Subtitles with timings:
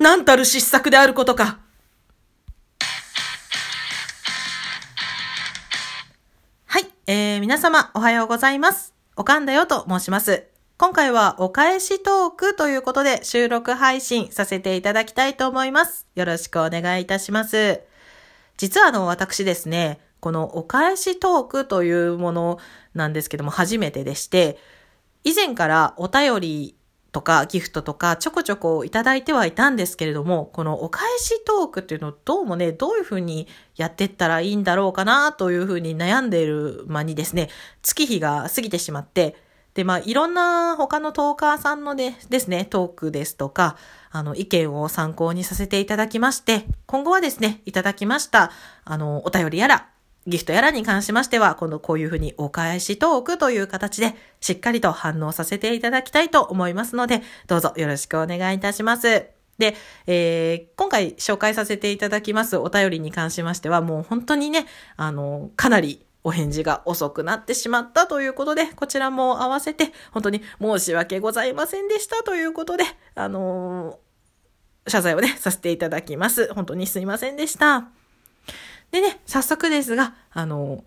[0.00, 1.58] なんたる失策であることか。
[6.64, 8.94] はい、えー、皆様おはようございます。
[9.14, 10.46] おかんだよと申します。
[10.78, 16.06] 今回はお返しトークということで収録配信させていただきたいと思います。
[16.14, 17.82] よろしくお願いいたします。
[18.56, 22.58] 実はあの私ですね、このお返しトークというもの
[22.94, 24.56] なんですけども初めてでして、
[25.24, 26.79] 以前からお便り
[27.12, 37.48] とかギフトとかちょこちょこいただいてはいたんですけれども、このお返しトークっていうのをどうもね、どういうふうにやってったらいいんだろうかなというふうに悩んでいる間にですね、
[37.82, 39.36] 月日が過ぎてしまって、
[39.74, 43.76] で、まあ、いろんな他のトーカーさんのでですね、トークですとか、
[44.10, 48.50] あの、意見を参考にさせていただきまして、今後はですね、いただきました、
[48.84, 49.88] あの、お便りやら、
[50.26, 59.26] ギフトやらに関しましては、今度こういうふうにお返しトークという形で、しっかりと反応させていただきたいと思いますので、どうぞよろしくお願いいたします。
[59.58, 76.52] で、えー、今回紹介させていただきますお便りに関しましては、もう本当にね、あの、かなりお返事が遅くなってしまったということで、こちらも合わせて、本当に申し訳ございませんでしたということで、あのー、謝罪をね、させていただきます。
[76.52, 77.88] 本当にすいませんでした。
[78.90, 80.84] でね、早速ですが、あの、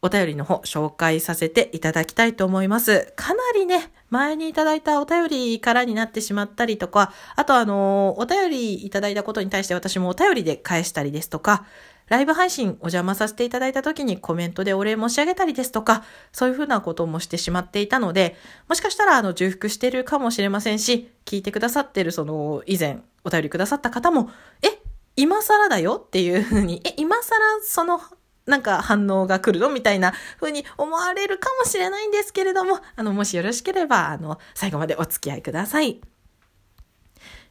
[0.00, 3.12] お便りの方紹介させていただきたいと思います。
[3.16, 11.66] かなりね、前にいただいたお便りからになってしまったりとか、あとあの、お便りいただいたことに対して私もお便りで返したりですとか、
[12.08, 18.36] ライブ配信お邪魔させていただいた時にコメントでお礼申し上げたりですとか、そういうふうなこともしてしまっていたので、
[18.68, 24.30] もしかしたらあの重複してるかもしれませんし、聞いてくださってるその以前お便りくださった方も、
[24.62, 24.77] え、
[25.18, 28.00] 今更だよっていうふうに、え、今更その
[28.46, 29.68] なんか反応が来るの？
[29.68, 36.00] みたいな風に思われるかもしれないんですけれども、あの、もしよろしければ、あの、最後までお付き合いください。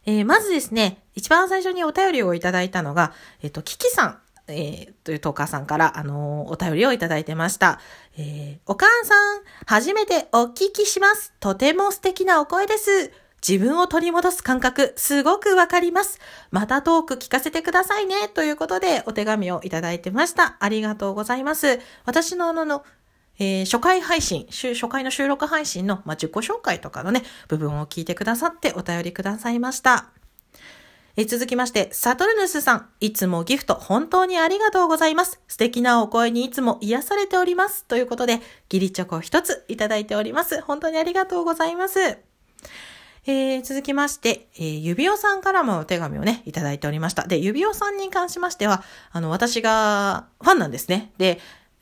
[0.06, 3.12] えー、まずですね、一番最初にお便りをいただいたのが、
[3.44, 7.82] えっ、と、キキさんえー、というトーカーさんから、あの、お便りをいただいてました。
[8.18, 11.34] え、お母さん、初めてお聞きします。
[11.42, 13.12] とても素敵なお声です。
[13.46, 16.20] 自分を取り戻す感覚、すごくわかります。
[16.52, 18.28] またトーク聞かせてくださいね。
[18.30, 20.58] ということで、お手紙をいただいてました。
[20.60, 21.80] ありがとうございます。
[22.06, 22.84] 私のあの、
[23.40, 30.10] えー、初回配信、初回の収録配信の、まあ、自己紹介とかのね、部分を聞いてくださってお便りくださいました。
[31.20, 35.42] え続きまして、サトルヌスさん、いつもギフト本当にありがとうございます。
[35.48, 37.86] 素敵なお声にいつも癒されております。
[37.86, 40.62] ということで、ギリチョコ一ついただいております。
[40.62, 42.27] 本当にありがとうございます。
[43.30, 47.28] えー、続きまして、えー、指輪さんからもお手紙をね、いただいておりました。
[47.28, 51.12] で、指輪さんに関しましては、あの、私がファンなんですね。
[51.18, 51.40] で、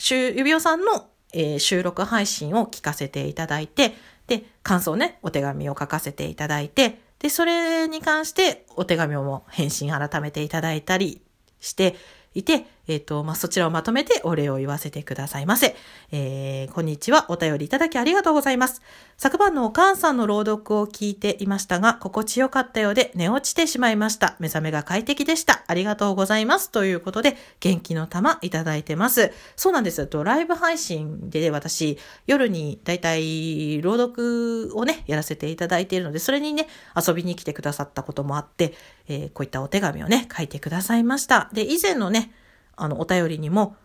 [0.10, 3.94] 指輪さんの、えー、収録配信を聞かせていただいて、
[4.26, 11.22] で、感想ね、お手紙を書かせていただいて、で、それに関してお手紙をも返信改めていただいたり
[11.60, 11.96] して、
[12.34, 15.76] いて、えっ、ー、と、まあ、そちらをまとめてお礼を言わせてくださいませ。
[16.12, 17.26] えー、こんにちは。
[17.30, 18.82] お便りいただきありがとうございます。
[19.18, 24.36] 昨晩のお母さんの朗読を聞いていましたが、心地よかったようで寝落ちてしまいました。
[24.40, 25.64] 目覚めが快適でした。
[25.68, 26.70] ありがとうございます。
[26.70, 29.32] ということで、元気の玉いただいてます。
[29.56, 30.06] そうなんです。
[30.08, 31.98] と、ライブ配信で私、
[32.28, 38.74] 夜にだいたい朗読をね、やらせていただいているので、それにね、遊びに来てくださったこともあって、
[39.08, 41.50] えー、こういったお手紙をね、書いてくださいました。
[41.54, 42.32] で、以前のね、
[42.76, 43.76] あの、お便りにも、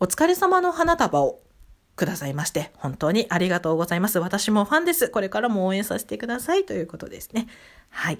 [0.00, 1.40] お疲れ様の花束を
[1.96, 4.18] くださいまして、本当にありがとうございます。
[4.18, 5.08] 私もファンです。
[5.08, 7.46] これからも応援させてくださいということですね。
[7.90, 8.18] はい。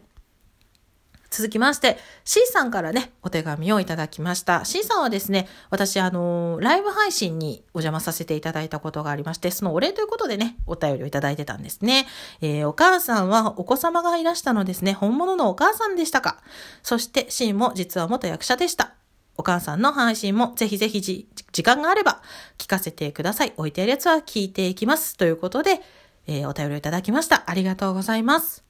[1.34, 4.64] 続きまして、C さんからね、お手紙をいただきました。
[4.64, 12.06] C さんはですね、私、あのー、ライブ配信にお邪魔させていただいたことがありまして、そのお礼ということでね、お便りをいただいてたんですね。
[12.40, 16.38] えー、お母さんはお子様がいらしたのですね、本物のお母さんでしたか。
[16.84, 18.94] そして、C も実は元役者でした。
[19.36, 22.22] お母さんの配信もぜひぜひ時間があれば
[22.58, 23.52] 聞かせてください。
[23.56, 25.16] 置いてあるやつは聞いていきます。
[25.16, 25.80] ということで、
[26.26, 27.44] えー、お便りをいただきました。
[27.46, 28.64] ありがとうございます。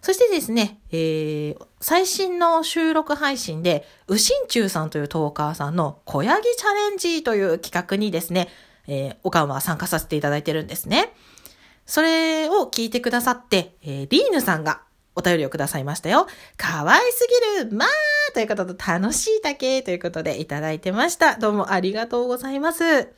[0.00, 8.48] そしてですね、えー、最新の収録配信で、うしんちゅうさんというトーカーさんの小ヤギチャレンジという企画にですね、
[8.86, 11.12] えー、おかんは参加させていただいてるんですね。
[11.84, 14.82] それを聞いてくださって、えー、リーヌさんが
[15.16, 16.28] お便りをくださいましたよ。
[16.56, 17.26] かわいす
[17.58, 17.88] ぎるまあ
[18.38, 21.36] ということと楽しいだけということでいただいてました。
[21.38, 23.08] どうもありがとうございます。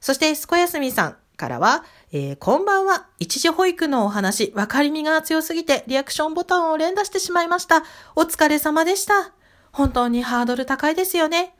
[0.00, 3.06] そして、すこやすみさんからは、えー、こんばんは。
[3.18, 7.84] 一時保育のお話、わかりみが強すぎてリアクションボタンを連打してしまいました。
[8.14, 9.34] お疲れ様でした。
[9.72, 11.54] 本当にハードル高いですよね。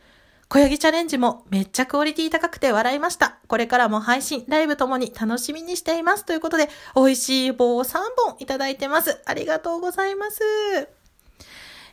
[0.48, 3.36] 小ヤギチャレンジもめっちゃクオリティ高くて笑いました。
[3.46, 6.24] これからも配信、ライブともに楽しみにしています。
[6.24, 9.20] ということで、美味しい棒を3本いただいてます。
[9.26, 10.95] ありがとうございます。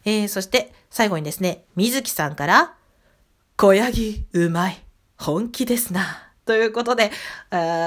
[0.06, 2.76] えー、そして最後にですね、水木さんから、
[3.56, 4.84] 小ヤギうまい。
[5.18, 6.34] 本気ですな。
[6.46, 7.10] ということで、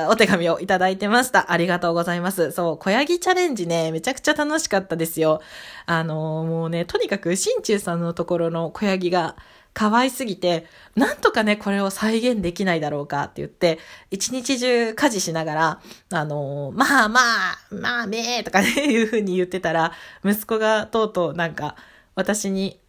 [0.08, 1.52] お手紙をいただいてました。
[1.52, 2.52] ありがとうございます。
[2.52, 5.42] そう、小ヤギチャレンジね、めちゃくちゃ楽しかったですよ。
[5.84, 9.36] あのー、もうね、とにかく、新中さんのところの小ヤギが
[9.74, 10.64] 可愛すぎて、
[10.94, 13.78] なんとかね、これを再現できないだろうかって言って、
[14.10, 15.80] 一日中家事しながら、
[16.12, 19.92] あのー、まあまあ、まあめーとかね、いう風に言ってたら、
[20.24, 21.76] 息子がとうとうなんか、
[22.16, 22.80] 私に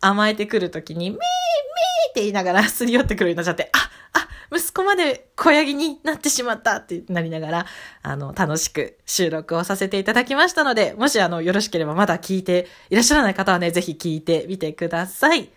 [0.00, 3.90] 甘えてくるときに、めーめーって言いながら すり寄ってくるようになっちゃって、あ、
[4.20, 7.66] あ、息子まで小ヤギになってしまったってなりながら、
[8.02, 15.50] あの、楽しく収録をさせていただきましたので、もしあの、よろしければまだ聞いていらっしゃらない方はね、ぜひ聞いてみてください。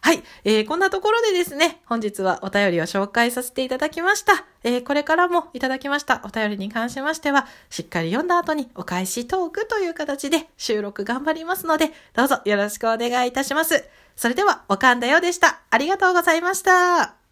[0.00, 0.22] はい。
[0.44, 4.44] えー、こんなところでですね、本日はお便りを紹介させていただきました。
[4.62, 13.84] えー、これからもいただきましたお便りに関しましては、しっかり読んだ後にお返しトークという形で収録頑張りますので、どうぞよろしくお願いいたします。
[14.16, 15.60] それでは、おかんだよでした。
[15.70, 17.25] ありがとうございました。